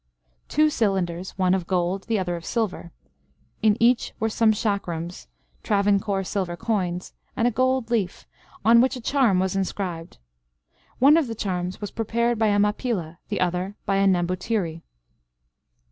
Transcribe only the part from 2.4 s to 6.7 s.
silver. In each were some chakrams (Travancore silver